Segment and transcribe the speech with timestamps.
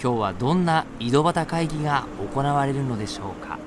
[0.00, 3.58] 今日はどんな井戸端会議が行われるのでしょうか？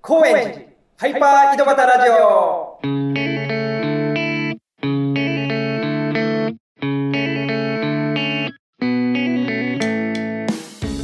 [0.00, 0.66] 高円寺
[0.96, 2.80] ハイパー井戸端ラジオ。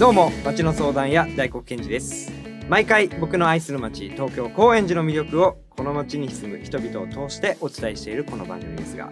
[0.01, 2.33] どうも町の相談屋大黒賢治です。
[2.69, 9.09] 毎回僕の愛する町東京高円寺の魅力をこの町に住む人々を通してお伝えしているこの番組ですが、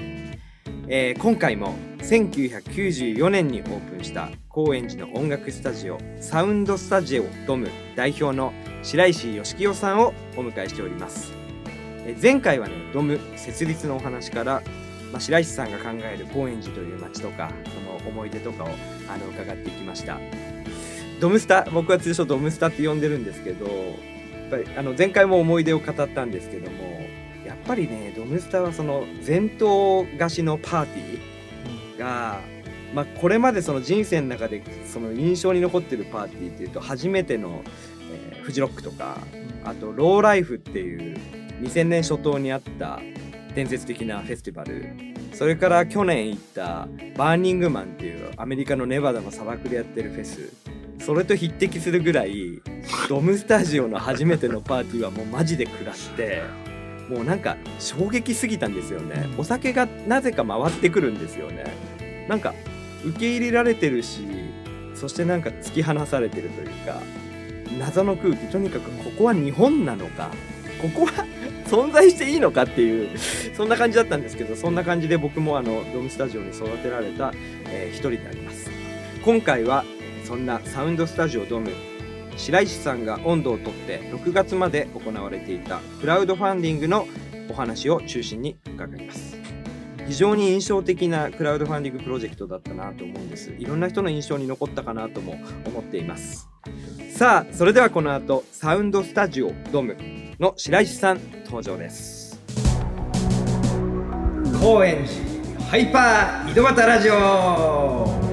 [0.88, 8.52] えー今回も1994年にオープンした高円寺の音楽スタジオサウンドスタジオドム代表の
[8.84, 11.33] 白石義清さんをお迎えしております。
[12.05, 14.62] えー前回はねドム設立のお話から、
[15.11, 18.68] まあ、白石さんが考える高円寺という街とかその思い出とかを
[19.08, 20.20] あの伺っていきました。
[21.20, 26.95] ドムスタ僕は通称ドムスタって呼んでるんですけどやっぱりあの前回も思い出を語ったんですけども
[27.67, 32.41] ぱりねドムスタはその前頭貸しのパーティーが、
[32.95, 37.62] まあ、これまでその人生の中でその印象に残ってるパーティーっていうと初めての、
[38.12, 39.19] えーフジロックとか
[39.64, 41.19] あとローライフっていう
[41.62, 43.00] 2000年初頭にあった
[43.56, 44.95] 伝説的なフェスティバル。
[45.33, 46.86] それから去年行った
[47.17, 50.53] バーニングマンっていうアメリカのネバダの砂漠でやってるフェス。
[51.01, 52.62] それと匹敵するぐらい
[53.08, 56.42] ドムスタジオの初めてのパーティーはもうマジで食らって
[57.08, 59.28] もうなんか衝撃すぎたんですよね。
[59.38, 61.64] お酒がなぜか回ってくるんですよね。
[62.28, 62.54] なんか
[63.04, 64.26] 受け入れられてるし
[64.94, 67.00] そしてなんか突き放されてるというか
[67.78, 68.46] 謎の空気。
[68.46, 70.30] とにかくここは日本なのか
[70.83, 71.24] ここは
[71.66, 73.08] 存在していいのかっていう
[73.56, 77.33] そんな感じだったんですけどそんな感じで僕もあのドームスタジオに育てられた、
[77.68, 78.70] えー一人であります。
[79.24, 81.70] 今回はえーそんなサウンドスタジオドーム
[82.36, 87.07] 白石さんが温度をとって6月まで行われていたクラウドファンディングの
[87.51, 89.36] お話を中心に伺います。
[90.07, 93.52] 非常に印象的なクラウドファンディングプロジェクトだったなと思うんです。
[93.58, 95.35] いろんな人の印象に残ったかなとも
[95.67, 96.48] 思っています。
[97.11, 99.96] さあそれではこの後サウンドスタジオドム
[100.39, 102.41] の白石さん登場です。
[104.61, 108.27] 高円寺ハイパー井戸端ラジオ。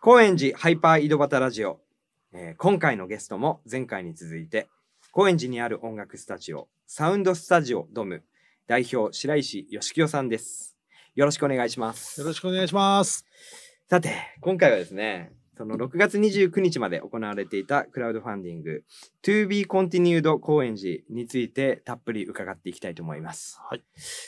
[0.00, 1.80] 高円寺ハイパー井戸端ラジオ、
[2.34, 4.68] えー今回のゲストも前回に続いて
[5.12, 8.24] 高円寺にある音楽スタジオサウンドスタジオドム
[8.66, 10.76] 代表白石義清さんです
[11.14, 13.24] よろしくお願いしますよろしくお願いします。
[13.88, 18.82] さて、今回はですね、その6月29日まで行われていたクラウドファンディング
[19.22, 23.60] To be continued 高円寺についてたっぷり伺っていきたいと思います。
[23.62, 23.84] はい。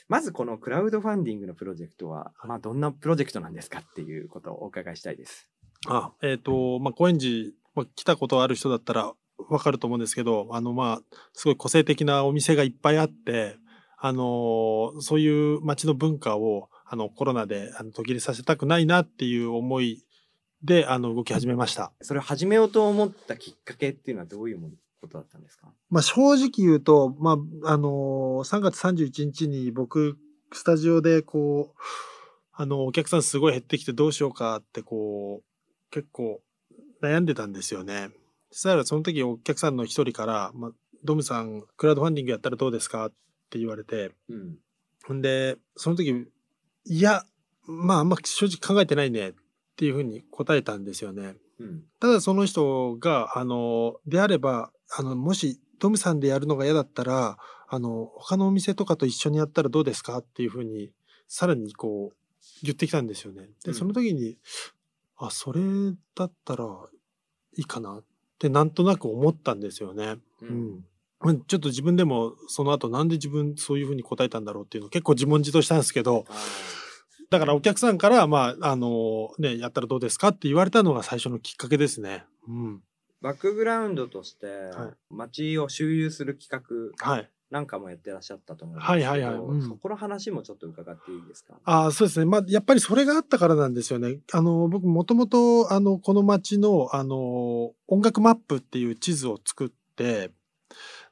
[0.09, 5.49] まずこのクラウドファンディングのプロジェクトは、まあどんなプロジェクトなんですかっていうことをお伺いしたいです。
[5.89, 9.13] あ、えっ、と、まあ、高円寺、まあ、来たことある人だったら
[9.49, 13.57] わかると思うんですけど、あの、まあ、すごい個性的なお店がいっぱいあって、
[13.99, 20.05] あのーそういう街の文化を、あの、コロナであの途切れさせたくないなっていう思い
[20.63, 21.93] で、あの、動き始めました。
[22.01, 25.69] それを始めようと思ったきっかけっていうのはどういうものことだったんですか？
[25.91, 30.17] まあ、正直言うと、まあ、あのー3月31日に僕、
[30.53, 31.81] スタジオでこう、
[32.53, 36.41] あの、お客さんすごい減ってきてどうしようかってこう、結構
[37.03, 38.11] 悩んでたんですよね。
[38.51, 40.71] そしたらその時お客さんの一人から、まあ、
[41.05, 43.13] ドムさん、クラウドファンディングやったらどうですかっ
[43.51, 44.57] て言われて、うん。
[45.05, 46.27] ほんで、その時、
[46.85, 47.25] いや、
[47.67, 49.33] まあ、あんま正直考えてないねっ
[49.77, 51.35] ていうふうに答えたんですよね。
[51.61, 51.83] うん。
[52.01, 60.93] ただその人が、あの、であれば、あの、もし、トムさんでやるのが嫌だったら、あの、他のお店とかと一緒にやったらどうですかっていうふうに、
[61.29, 62.17] さらにこう、
[62.63, 63.43] 言ってきたんですよね。
[63.43, 64.39] で、うんその時に、
[65.19, 65.61] あ、それ
[66.15, 66.65] だったら
[67.57, 68.05] いいかなっ
[68.39, 70.17] てなんとなく思ったんですよね。
[70.43, 70.85] ううん。
[71.23, 76.35] うんちょっと自分でもその後なんで自分そういうふうに答えたんだろうっていうの結構自問自答したんですけど、あ
[77.31, 82.25] だからお客さんから、まあ、あの、ね、やったらどうですかって言われたのが最初のきっかけですね。
[82.47, 82.75] うん。
[82.77, 82.79] ー
[83.21, 87.31] バックグラウンドとして、はい街を周遊する企画はい。
[87.51, 89.39] なんかもやってらっしゃったと思うんですけど、はいはいはい。
[89.41, 89.63] うん。
[89.63, 91.55] そこの話もちょっと伺っていいですか？
[91.65, 92.27] ああ、そうですね。
[92.27, 94.19] まあ、やっぱりそれがあったからなんですよね。
[94.33, 100.33] あの、僕もともと、あの、この街の、あの、音楽マップっていう地図を作って、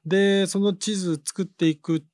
[0.04, 2.04] で、その地図作っていく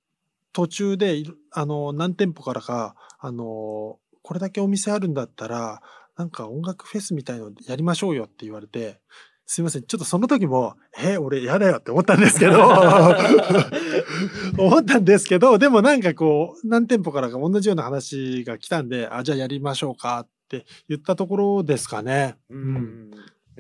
[0.53, 1.23] 途中で、
[1.53, 5.81] あの、何店舗からか、あの、これだけお店あるんだったら、
[6.17, 9.01] なんか音楽フェスみたいのやりましょうよって言われて、
[9.47, 12.53] すいません、ちょっとその時も、え、俺嫌だよって思ったんですけど、
[14.59, 22.37] 思ったんですけど、でもなんかこう、何店舗からか同じような話が来たんで、あ、じゃあやりましょうかって言ったところですかね。
[22.51, 23.11] うん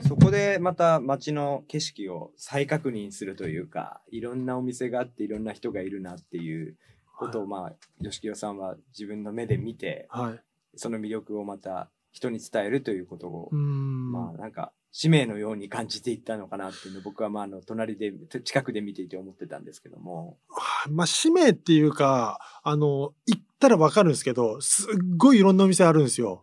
[0.03, 6.77] そこでまた街の景色を再確認するというかいろんなお店があっていろんな人がいるなっていう
[7.19, 7.73] ことを、まあ
[8.03, 10.41] 吉清さんは自分の目で見てはい。
[10.77, 14.13] その魅力をまた人に伝えるということを、うん。
[14.13, 18.13] まあなんか使命のように感じていったのかなっていうのを僕はまああの隣で
[18.45, 20.37] 近くで見ていて思ってたんですけども。
[20.49, 26.43] はいまあ、使命っていうか、あの、行ったらわかるんですけど、すっごいいろんなお店あるんですよ。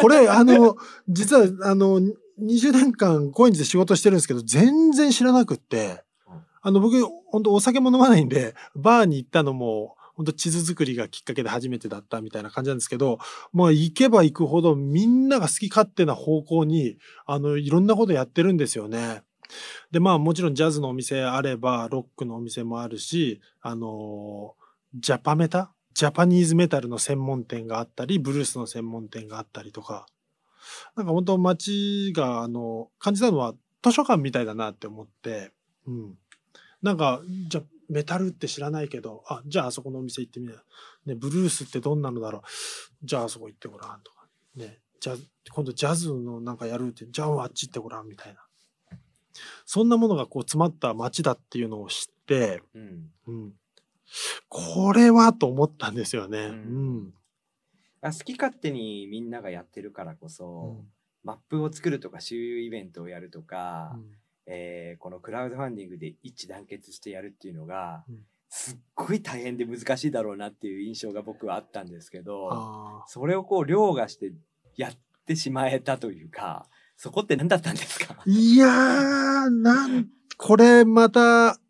[0.00, 0.76] これ、 あの、
[1.08, 2.00] 実は、あの、
[2.40, 13.20] 20年間高円寺で仕事してるんですけど、全然知らなくってうん、あの、僕、本当お酒も飲まないんで、バーに行ったのも、本当地図作りがきっかけで初めてだったみたいな感じなんですけど、
[13.52, 19.22] まあ行けば行くほどみんなが好き勝手な方向に、あの、いろんなことやってるんですよね。
[19.92, 24.56] で、まあもちろんジャズのお店あれば、ロックのお店もあるし、あの
[24.92, 25.72] ジャパメタ？
[25.94, 30.06] ジャパニーズメタルの専門店があったり、ブルースの専門店があったりとか、
[30.96, 33.54] なんか本当街が、あの、感じたのは
[33.84, 35.52] 図書館みたいだなって思って、
[35.86, 36.14] うん。
[36.82, 40.60] なんか、じゃメタルって知らないけど、あ、じゃああそこのお店行ってみなよ。
[41.06, 42.42] ね、ブルースってどんなのだろう。
[43.02, 44.28] じゃああそこ行ってごらんとか。
[44.56, 45.16] ね、じゃあ
[45.50, 48.40] 今度ジャズのなんかやるって、じゃああっち行ってごらんみたいな。
[49.64, 53.52] そんなものがこう詰まった街だっていうのを知って、うんうん。
[54.48, 56.38] これはと思ったんですよね。
[56.38, 57.14] ううんん。
[58.00, 60.84] あ好き勝手にみんながやってるからこそ、
[61.24, 63.98] マップを作るとか周遊イベントをやるとか、
[64.48, 68.16] えーこのクラウドファンディングで一致団結してやるっていうのが、うん
[68.50, 74.32] すっごい大変で難しいだろうなっていう印象が僕はあったんですけどあそれをこう凌駕して
[74.74, 74.92] やっ
[75.26, 76.64] てしまえたというか
[76.96, 78.16] そこって何だったんですか？
[78.26, 80.08] ーいやー、なん、
[80.38, 81.60] これまた、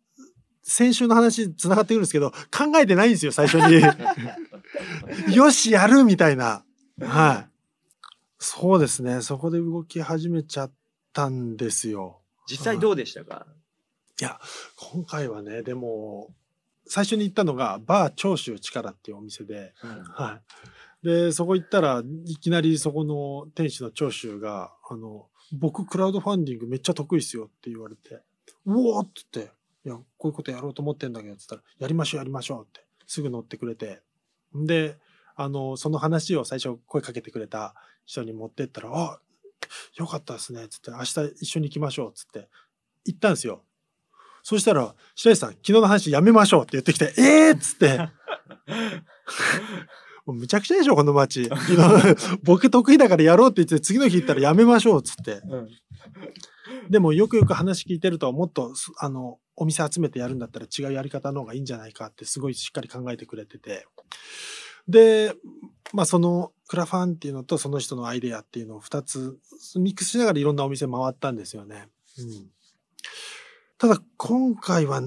[0.62, 3.82] 先週の話つながってくるんですけど、考えてないんですよ、最初に。
[5.34, 6.64] よし、やるみたいな。
[7.00, 7.50] はい。
[8.38, 9.20] そうですね。
[9.22, 10.72] そこで動き始めちゃっ
[11.12, 12.20] たんですよ。
[12.48, 13.46] 実際どうでしたか、
[14.76, 16.34] 今回はね、でも、
[16.86, 19.74] 最初に行ったのが、バー長州力っていうお店で、
[20.14, 20.40] は
[21.02, 21.06] い。
[21.06, 28.20] で、そこ行ったらいきなりそこの店主の長州が、あの、僕クラウドファンディングめっちゃ得意っすよって言われて、
[28.66, 29.52] うおーって言って、
[29.84, 34.02] いや、こういうことやろうと思ってんだけど、つったら、やりましょうやりましょうって、すぐ乗ってくれて、
[34.56, 34.98] んで、
[35.36, 37.74] あの、その話を最初声かけてくれた
[38.04, 39.20] 人に持ってったら、あ、
[39.96, 42.48] よかったですね、つって、明日一緒に行きましょう、つって、
[43.04, 43.64] 行ったんですよ。
[44.42, 47.98] そしたら、白石さん、昨日の話やめましょうって言ってきて、えーっつって、
[50.26, 51.50] もうむちゃくちゃでしょ、この街。
[52.44, 55.40] 僕得意だからやろうって言って、次の日行ったらやめましょうっつって。
[55.44, 55.68] うん
[56.90, 63.86] でもよくよく話聞いてると、もっと、すあの、お店集めてやるんだったら違うやり方の方がいいんじゃないかってすごいしっかり考えてくれてて。
[64.88, 65.34] で、
[65.92, 69.38] まあそのクラファンっていうのとその人のアイデアっていうのを2つ
[69.76, 71.88] ミックスしながらいろんなお店回ったんですよね。
[72.18, 72.50] うん。
[73.78, 75.02] ただ今回は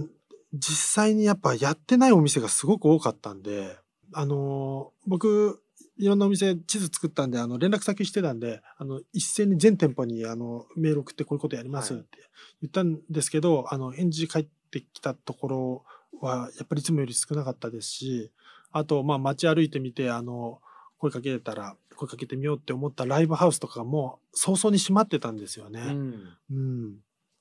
[0.53, 3.77] 実際にやっぱやってないお店がすごく多かったんで、
[4.13, 5.61] あのー僕、
[5.97, 12.17] いろんなお店地図作ったんで、あの、連絡先してたんで、あの、一斉に全店舗に、あの、メール送ってこういうことやりますって
[12.61, 15.85] 言ったんですけど、あの、返事返ってきたところ
[16.19, 18.31] は、やっぱりいつもより少なかったですし、
[18.71, 20.61] あと、まあ、街歩いてみて、あの、
[20.97, 25.81] 声かけたら、声かけてみようって思ったライブハウスとかも、早々に閉まってたんですよね。
[25.81, 26.95] うんうん。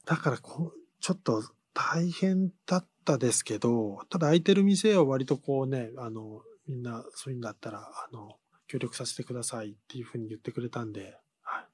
[0.07, 11.67] だからこう、ちょっと大変だったですけど、ただ空いてる店は割とこうね、あの、みんなそういうんだったら、あの、協力させてくださいっていうふうに言ってくれたんで、は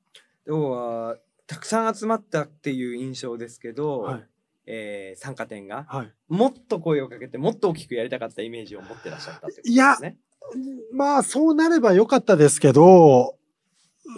[0.47, 4.13] 要はたくさん集まったっていう印象ですけど、い。
[4.15, 4.29] はい。
[4.67, 6.13] えー参加店がはい。
[6.29, 10.19] もっと声をかけてもっと大きくやりたかったイメージを持ってらっしゃったってことですいやね。
[10.93, 13.37] まあ、そうなればよかったですけど、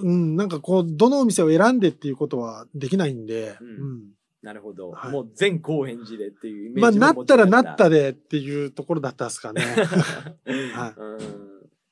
[0.02, 3.68] うん、なんかこう、どのお店を選んでっていうことはできないんで、うん。
[3.68, 4.00] うん。
[4.42, 5.10] なるほど、はい。
[5.10, 9.62] もう全高円寺でっていうイメまあ、ージなったらな持ったでっていうところだったですかね。
[10.74, 11.00] はい。
[11.00, 11.18] うん。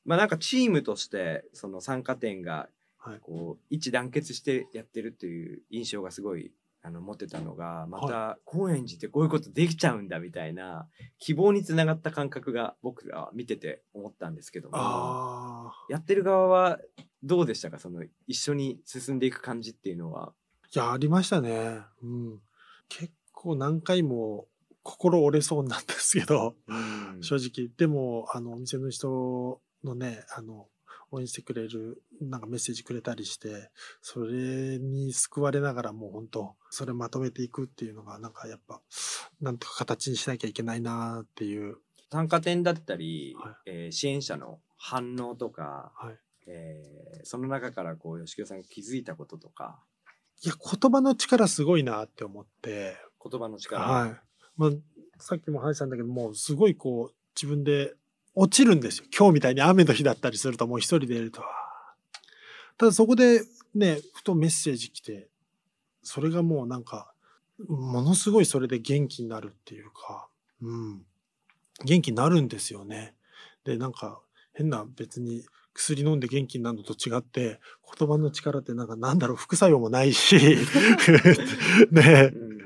[0.05, 3.19] まあなんかチームとしてその参加店がはい。
[3.21, 6.53] こう一致団結してやってるっていう印象がすごい
[6.87, 10.87] あの持ってたのがまた高円寺ってこういうことできちゃうんだみたいな
[11.19, 15.73] 希望につながった感覚が僕らは見てて思ったんですけども。
[15.89, 16.79] やってる側は
[17.25, 17.81] どうでしたか？
[17.81, 20.33] その一緒に進んでいく感じっていうのは。
[20.73, 21.81] いや、ありましたね。
[22.05, 22.41] うん。
[22.89, 24.47] 結構何回も
[24.85, 27.69] 心折れそうになったんですけど、うん正直。
[27.77, 30.69] でも、あの、お店の人のね、あの、
[31.11, 33.71] 応援してくれる、なんかメッセージくれたりして、
[34.01, 38.81] それに救われながらもう本当、それまとめていくっていうのが、なんかやっぱ、
[39.41, 41.77] なんとか形にしなきゃいけないなっていう。
[42.11, 46.19] 参加点だったり、はいえー支援者の反応とか、はい。
[46.49, 49.83] えーその中からこう吉清さんが気づいたこととか
[50.43, 54.21] いや、言葉の力すごいなって思って、言葉の力、はい。
[54.57, 54.71] まあ、
[55.19, 57.95] さっきも話したんだけど、もうすごいこう、自分で
[58.37, 59.07] 落ちるんですよ。
[59.17, 61.43] 今日みたいに雨の日だったりすると、もう一人でいると。
[62.77, 63.41] ただそこで
[63.75, 65.29] ね、ふとメッセージ来て、
[66.03, 67.13] それがもうなんか、
[67.67, 70.29] ものすごいそれで元気になるっていうか、
[70.61, 71.03] うん。
[71.85, 73.15] 元気になるんですよね。
[73.65, 74.21] で、なんか、
[74.53, 77.59] 変な別に薬飲んで元気になるのと違って、
[77.99, 80.37] 言葉の力ってなんかなんだろう、副作用もないし、
[81.91, 82.57] ねうん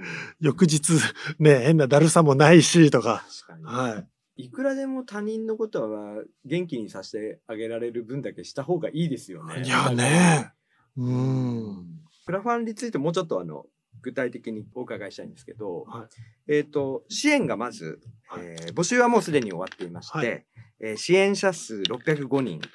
[0.41, 0.93] 翌日、
[1.39, 3.25] ね、変なだるさもないし、とか。
[3.47, 4.09] 確かに、はい。
[4.45, 9.63] いくらでも他人のことは元気にさせてあげられる分だけした方がいいですよね。
[9.65, 10.53] いやね。
[10.97, 11.87] うん。
[12.27, 13.67] クラファンについてもうちょっとあの
[14.03, 16.09] 具体的にお伺いしたいんですけど、は
[16.49, 16.53] い。
[16.57, 18.45] えっ、と支援がまず、はい。
[18.45, 20.47] えー募集はもうすでに終わっていまして、はい。
[20.81, 22.69] えー支援者数605人、はい。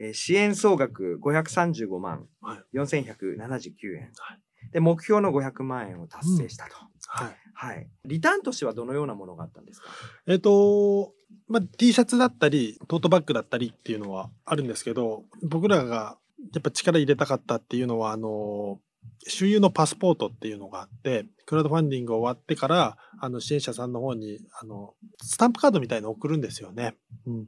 [0.00, 2.64] えー支援総額535万はい。
[2.76, 4.40] 4179円、はい。
[4.72, 6.76] で目標の500万円を達成したと、
[7.08, 7.36] はい。
[7.54, 9.88] はい、リターンとしてはどのようなものがあったんですか？
[10.28, 11.12] えっ、と、
[11.48, 16.18] まあ、T シャツだったり、トートバッグだったりっていうのはあるんですけど、僕らが
[16.54, 18.80] やっぱ力入れたかったっていうのは、あの、
[19.26, 26.94] 周遊のパスポートっていうのがあって、クラウドファンディング終わってから、あの、支援者さんの方に、あの、スタンプカードみたいのを送るんですよね。
[27.26, 27.46] うん。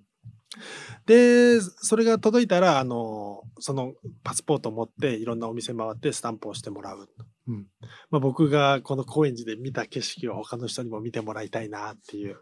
[1.06, 3.92] で、それが届いたら、あの、その
[4.24, 7.08] パスポートを持っていろんなお店回ってスタンプをしてもらう。
[7.48, 7.66] うん。
[8.10, 12.36] まあ、僕がこの高円寺で見た景色を他の人にも見てもらいたいなっていう、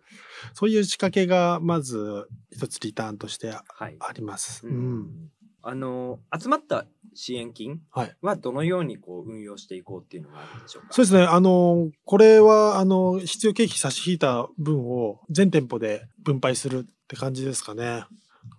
[0.55, 4.67] そういう仕掛けがまず一つリターンとしてあはい、ります。
[4.67, 5.31] ううんん。
[5.61, 10.93] あの集まった支援金はいはどのようにこう運用していこうっていうのがあるんでしょうか？
[10.93, 11.25] そうですね。
[11.25, 18.05] あの、これは、あの、必要経費差し引いた分を全店舗で分配するって感じですかね。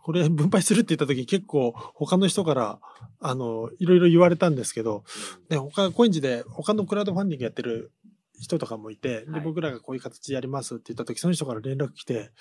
[0.09, 2.79] これ分配するって言った時結構他の人から、
[3.19, 5.03] あの、いろいろ言われたんですけど、
[5.51, 7.91] ね、他、高円寺で他のクラウドファンディングやってる
[8.39, 9.41] 人とかもいて、ではい。
[9.41, 12.31] 僕らがこういう形でやりますって言った時、その人から連絡来て、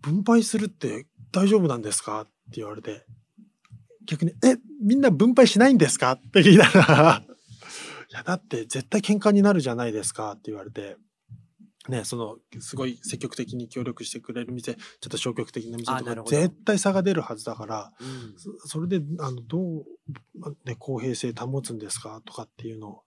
[0.00, 3.04] 分配するって大丈夫なんですかって言われて、
[4.06, 7.22] 逆に、え、みんな分配しないんですかって聞いたら、
[8.10, 10.96] いや、だって絶対喧嘩になるじゃないですかって言われて、
[11.88, 19.84] ね、その、すごい積極的に協力してくれる店、ちょっと消極的な店とか、絶対差が出るはずだから、うんそそれで、あの、どう、
[20.64, 23.02] ね、公平性保つんですかとかっていうのを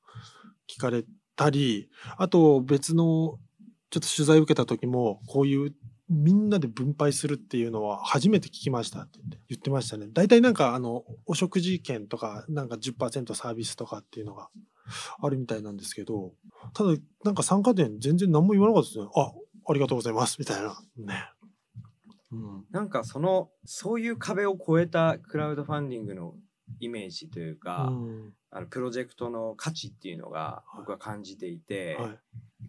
[0.67, 1.03] 聞かれ
[1.35, 3.37] たり、あと別の、
[3.91, 5.75] ちょっと取材を受けた時も、こういう
[6.11, 10.07] みんなで分配するっていうのは初めて聞きましたって言って言ってましたね。
[10.11, 14.49] 大体なんかあの、お食事券とか、なんか10%サービスとかっていうのが
[15.21, 16.33] あるみたいなんですけど、
[16.73, 19.07] ただなんか参加店全然何も言わなかったですね。
[19.15, 19.31] あ、
[19.67, 20.79] ありがとうございます、みたいな。
[20.97, 21.29] ね。
[22.31, 22.65] うん。
[22.71, 26.35] なんかそのそういう壁を越えたクラウドファンディングの
[26.79, 32.19] イメージというか、うんあのプロジェクトの価値っていうのが僕は感じていて、はい。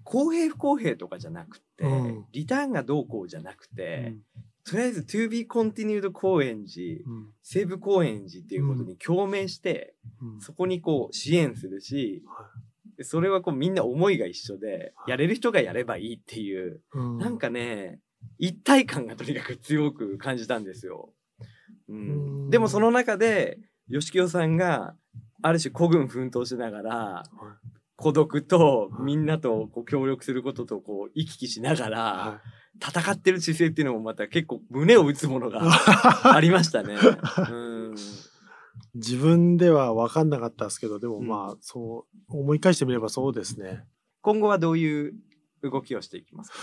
[0.05, 4.23] 公平不公平とかじゃなくて、うんリターンがどうこうじゃなくて、うん
[4.65, 10.41] とりあえず To be continued 高円寺、うん西武高円寺っていうことに共鳴して、うん。
[10.41, 12.47] そこにこう支援するし、は
[12.97, 15.11] でそれはこうみんな思いが一緒で、はい。
[15.11, 17.19] やれる人がやればいいっていう、うん。
[17.19, 18.01] なんかね、
[18.39, 21.13] 一体感がとにかく強く感じたんですよ。
[21.89, 22.45] うん。
[22.45, 22.51] うん。
[22.51, 23.59] でもその中で、
[23.91, 24.95] 吉清さんが、
[25.43, 27.23] ある種孤軍奮闘しながら、
[27.97, 29.03] 孤独とはい。
[29.03, 32.41] みんなとこう協力することとこう行き来しながら、は
[32.81, 35.63] 戦ってる姿勢っていうのもまた結構胸を打つものがい
[36.25, 36.97] ありましたね。
[37.51, 37.95] うん
[38.95, 43.85] 自分では分かんなかったですけど、でもうんまあ、そう、思い返してみればそうですね。
[44.21, 45.15] 今後はどういう
[45.63, 46.57] 動きをしていきますか？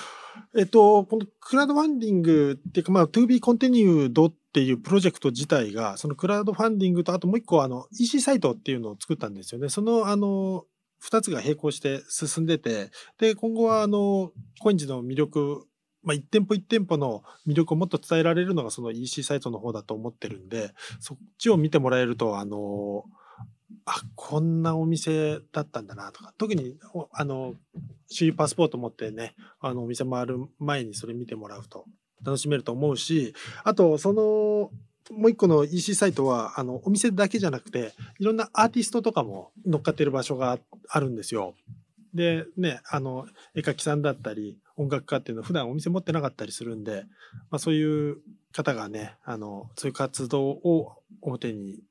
[0.55, 9.69] えっと、このクラウドファンディングっていうか、まあ、to be continued っていうプロジェクト自体が、そのクラウドファンディングと、あともう一個、あの、EC サイトっていうのを作ったんですよね。
[9.69, 10.65] その、あの、
[10.99, 15.65] 二つが並行して進んでて、で、今後は、あの、コインズの魅力、
[16.03, 23.03] まあ、一店舗一店舗の魅力をもっと伝えられるのがその EC サイトの方だと思ってるんで、そっちを見てもらえると、あの、
[23.85, 26.77] あ、こんなお店だったんだなとか、特に、
[27.11, 27.55] あの、
[28.07, 31.85] 周遊パスポート持ってね、あの、お店回る前にそれ見てもらうと
[32.23, 34.71] 楽しめると思うし、あと、その、
[35.11, 41.55] もう一個の EC サイトは、あの、お店だけじゃなくて、いろんなアーティストとかも乗っかってる場所があるんですよ。
[42.13, 47.03] で、ね、あの、絵描きさんだったり、音楽家っていうのは普段お店持ってなかったりするんで、
[47.51, 48.17] まあそういう
[48.53, 51.81] 方がね、あの、そういう活動を表に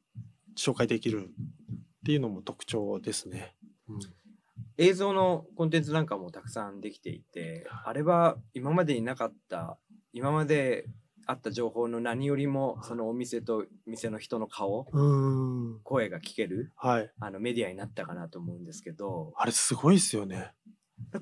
[0.56, 1.32] 紹介できるっ
[2.06, 3.54] ていうのも特徴ですね。
[3.88, 3.98] うん
[4.80, 9.76] 映像のコンテンツなんかもたくさんできていてあれは今までになかった
[10.12, 10.86] 今まで
[11.26, 15.02] あった情報の何よりもそのお店と店の人の顔う
[15.74, 15.80] ん。
[15.82, 17.10] 声が聞けるはい。
[17.20, 20.52] あのメディアになったかなと思うんですけどあれすごいですよね。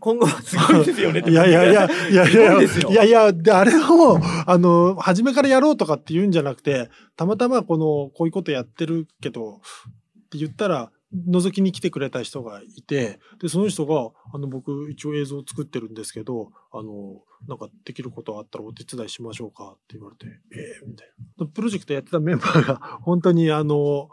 [0.00, 10.90] 今後はすごいですよねいやいやいや、いやいやいやいや、で、あれを、あの、初めからやろうとかって言うんじゃなくて、たまたまこの、こういうことやってるけど、って言ったら、
[11.28, 21.46] 覗きに来てくれた人がいて、で、その人が、あの、僕、一応映像作ってるんですけど、あの、なんかできることあったらお手伝いしましょうかって言われて、ええみたいな。
[21.46, 24.08] プロジェクトやってたメンバーが、本当にあの、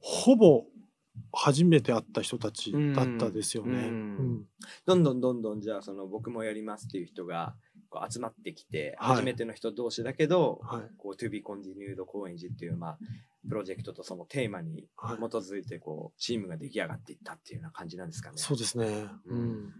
[0.00, 0.64] ほぼ
[1.32, 3.90] 初めて会った人たちだったですよね。
[4.84, 7.54] どんどんどんどんじゃあその僕もやりますっていう人が
[7.88, 10.82] こう集まってきて、はい初めての人同士だけど、はい。
[10.96, 12.98] こう To be continued 高円寺っていうまあ
[13.48, 18.34] プロジェクトとそのテーマにはい基づいてこうチームが出来上がっていったっていうような感じなんですかね。
[18.36, 19.06] そうですね。
[19.26, 19.72] ううんん。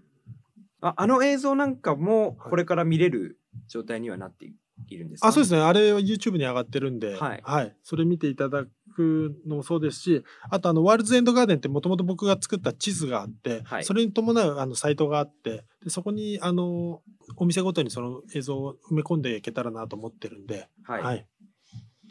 [0.81, 4.47] ああの映像なんかもはいこれから見れる状態にはなって
[4.89, 5.61] いるんですか、あ、そうですね。
[5.61, 13.85] あれは YouTube に上がってるんで、はいそれ見ていただくのもそうですし、あとあの、ワールズエンドガーデンってもともと僕が作った地図があって、はい。
[13.85, 17.03] それに伴うあのサイトがあって、でそこにあの、
[17.37, 21.03] お店ごとにその映像を埋め込んでいけたらなと思ってるんで、はい。
[21.03, 21.27] はい。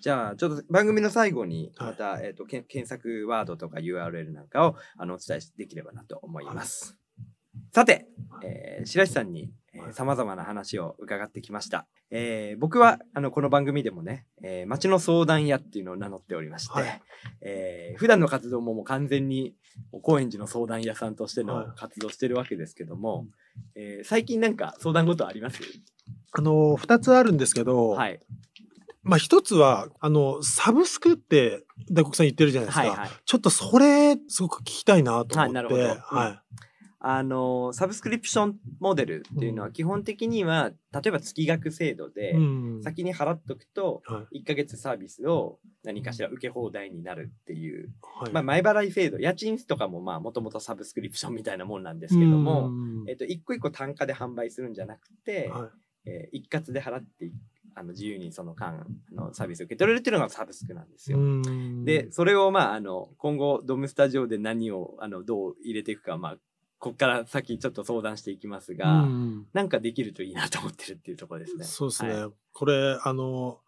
[0.01, 1.91] じゃあちょっと番組の最後にはい。
[1.91, 6.97] また、えー、と検索ワードとか URL なんかをあのお伝えできればなと思います。
[7.71, 8.07] さて、
[8.43, 9.51] えー白石さんに
[9.93, 11.87] さまざまな話を伺ってきました。
[12.09, 17.01] えー僕はあのこの番組でもね、えー町の相談屋っていうのを名乗っておりまして、はい
[17.41, 19.55] えー普段の活動ももう完全に
[20.01, 23.27] 高円寺の相談屋さんとしてはいの活動してるわけですけども、
[23.75, 25.61] えー最近なんか相談事あります？
[26.33, 28.19] あの、二つあるんですけど、はい。
[29.03, 32.81] まあ一つは、あの、サブスクって大黒さん言ってるじゃないですか。
[32.81, 33.09] はいはい。
[33.25, 36.39] ちょっとそれ、すごく聞きたいなと思って、はいなるほどうんはい。
[37.03, 42.83] あのサブスクリプションモデルっていうのはうん基本的には、例えば月額制度で、うん。
[42.83, 44.41] 先に払っとくとはい。
[44.41, 48.31] 1ヶ月サービスを何かしら受け放題になるっていう、はい。
[48.31, 53.05] まあ、前払い制度家賃とかもまあもともとサブスクリプションみたいなもんなんですけども、うん。
[53.09, 55.69] えっと、一個一個単価で販売するんじゃなくて、はい。
[56.05, 57.31] えー一括で払ってい
[57.75, 61.17] あの自由にその間あのサービスを受け取れるっていうのがサブスクなんですよ。
[61.17, 61.85] うん。
[61.85, 66.37] で、それをまあ、あの、今後、ドームスタジオで何を、あの、どう入れていくか、まあ、
[66.81, 71.63] こっから先ちょっと相談していきますが、うんなんかできるといいなと思ってるっていうところですね。
[71.63, 72.13] そうですね。
[72.13, 73.59] はいこれ、あの、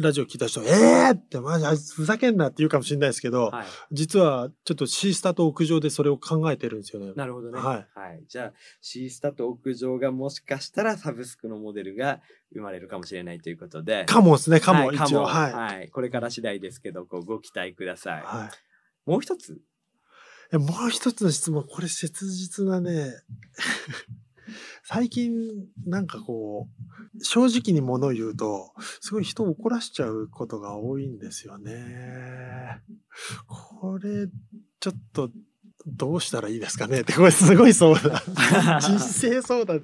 [0.00, 3.66] ラジオ聞いた人、ええー、って、マジあいつふざけんなって言うかもしれないですけど、はい。
[3.92, 7.12] 実はちょっとシースタと屋上でそれを考えてるんですよね。
[7.14, 7.60] なるほどね。
[7.60, 7.86] はい
[8.26, 12.20] じゃあ、シースタと屋上がもしかしたらサブスクのモデルが
[12.52, 14.04] 生まれるかもしれないということで。
[14.06, 15.24] かもですね、かも、はい一応。
[15.24, 15.52] はい。
[15.52, 15.88] はい。
[15.90, 18.22] これから次第ですけど、こうご期待ください。
[18.22, 18.68] はい
[19.08, 19.58] もう一つ。
[20.52, 23.12] えもう一つの質問、これ切実なね、
[24.84, 25.32] 最近
[25.86, 26.68] なんかこ
[27.18, 32.80] う、正直に物を言うと、すごい人を怒らしちゃうことが多いんですよね。
[33.46, 34.28] これ、
[34.80, 35.30] ちょっと、
[35.86, 37.02] どうしたらいいですかね？
[37.02, 38.20] って、これすごい相談。
[38.80, 39.82] 人生相談、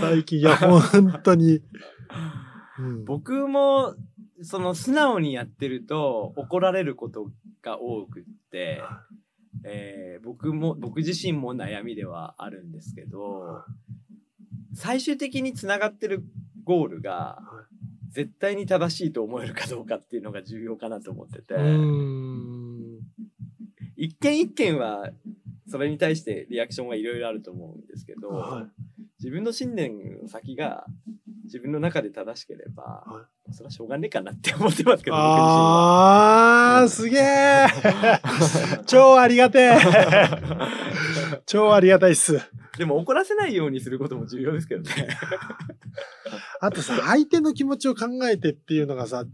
[0.00, 1.60] 最近、いや、本当に。
[2.78, 3.94] うん僕も、
[4.42, 7.30] その素直にやってると怒られること
[7.62, 8.82] が多くって、
[9.64, 13.62] えー僕も、僕自身も悩みではあるんですけど、
[14.74, 16.24] 最終的につながってる
[16.64, 17.38] ゴールが
[18.10, 21.54] 絶対に正しいと思えるかどうかっていうのが重要かなと思ってて。
[23.96, 25.10] 一件一件は
[25.68, 30.84] それに対してリアクションはいろいろあると思うんですけど、はい自分の信念の先が
[31.44, 37.66] 自分の中で正しければ、はそれはしょうがねえかなって思ってますけど、あー、すげえ
[38.86, 39.78] 超ありがてえ
[41.46, 42.40] 超ありがたいっす。
[42.76, 45.08] でも怒らせないようにすることも重要ですけどね。
[46.60, 49.28] あとさ、相手の気持ちを考えてっていうのがさ、ん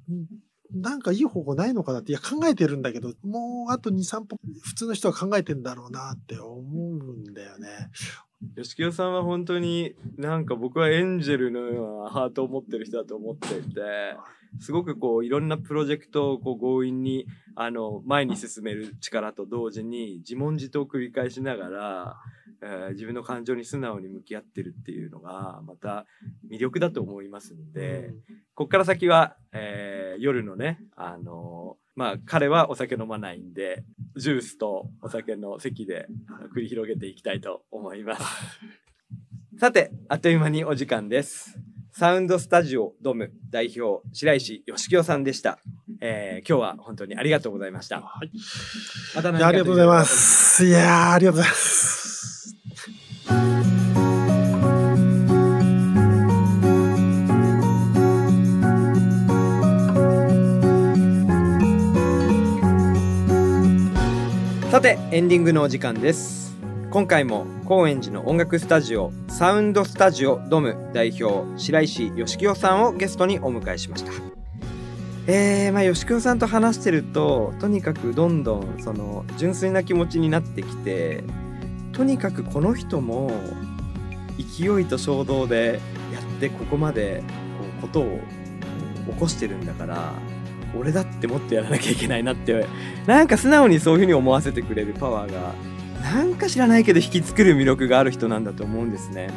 [0.73, 7.69] なんかいい方法ないのかなって、いや考えてるんだけど、もうあと2、3歩普通の人は考えてんだろうなって思うんだよね。
[8.57, 13.81] 吉清さんは本当になんか僕はエンジェルのようなハートを持ってる人だと思っていて、
[14.59, 22.17] すごくこういろんなプロジェクトをこう強引にあの前に進める力と同時に自問自答を繰り返しながら、
[22.63, 26.07] えー自分の感情に素直に向き合ってるっていうのがまた
[26.51, 28.13] 魅力だと思いますので、
[28.55, 33.85] こっから先は、えー夜のね、あのーまあ彼はお酒飲まないんで、
[34.17, 36.07] ジュースとお酒の席で
[36.55, 38.25] 繰り広げていきたいと思います。
[39.59, 41.60] さて、あっという間にお時間です。
[41.93, 45.59] サウンドスタジオドム代表白石義清さんでした、
[46.01, 48.31] えー今日は本当にありがとうございましたはい。
[49.15, 50.65] またいやありがとうございます。
[50.65, 52.57] いやーありがとうございます。
[64.71, 66.40] さてエンディングのお時間です
[66.91, 74.11] 今回も高円寺の音楽スタジオサウンドスタジオドム代表白石義清さんをゲストにお迎えしました。
[75.29, 81.23] えー、まあ義清さんと話してるととにかくどんどんその純粋な気持ちになってきて
[81.93, 83.31] とにかくこの人も
[84.37, 85.79] 勢いと衝動で
[86.13, 87.23] やってここまで
[87.61, 88.19] こうことを
[89.13, 90.13] 起こしてるんだから
[90.77, 92.67] 俺だってもっとやらなきゃいけないなって
[93.07, 95.55] なんか素直にそういうふうに思わせてくれるパワーが
[96.03, 99.31] なんか知らないけど引き作る魅力がある人なんだと思うんですね。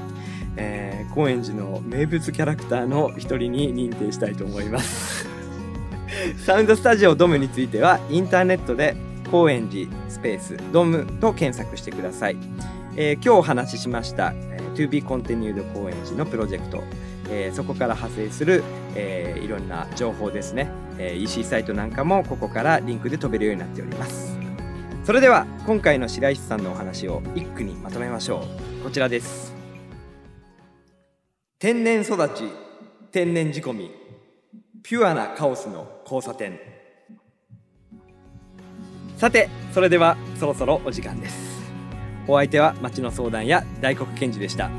[0.56, 5.28] えー、高円寺の名物キャラクターの一人に認定したいと思います。
[6.46, 8.96] サウンドスタジオドムについてはインターネットで
[9.32, 12.38] 高円寺スペースドムと検索してください。
[12.96, 16.84] えー今日お話ししました、え To be continued 高円寺のプロジェクト、
[17.30, 18.64] えーそこから派生する、
[18.96, 24.33] えーいろんな情報ですね、えー EC サイトなんかもここからリンクで飛べるようになっております
[25.04, 28.46] それでは今回の白石さんのお話を一句にまとめましょ
[28.80, 28.84] う。
[28.86, 29.54] こちらです。
[31.60, 32.46] 天然育ち
[33.12, 33.92] 天然仕込み。
[34.82, 36.58] ピュアなカオスの交差点。
[39.18, 41.62] さてそれではそろそろお時間です。
[42.26, 44.70] お相手は町の相談や大黒賢治でした。